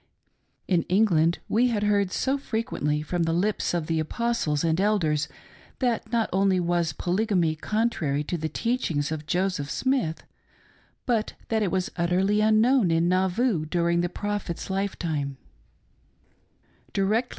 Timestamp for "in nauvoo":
12.89-13.63